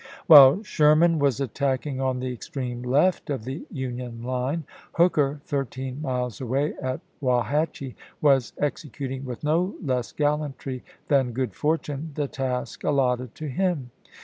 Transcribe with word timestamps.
While 0.25 0.63
Sherman 0.63 1.19
was 1.19 1.39
attacking 1.39 2.01
on 2.01 2.21
the 2.21 2.33
extreme 2.33 2.81
left 2.81 3.29
of 3.29 3.45
the 3.45 3.67
Union 3.69 4.23
line. 4.23 4.63
Hooker, 4.93 5.41
thirteen 5.45 6.01
miles 6.01 6.41
away 6.41 6.73
at 6.81 7.01
Wauhatchie, 7.21 7.93
was 8.19 8.53
executing, 8.57 9.25
with 9.25 9.43
no 9.43 9.75
less 9.79 10.11
gallantry 10.11 10.83
than 11.07 11.33
good 11.33 11.53
fortune, 11.53 12.13
the 12.15 12.27
task 12.27 12.83
allotted 12.83 13.35
to 13.35 13.47
him. 13.47 13.91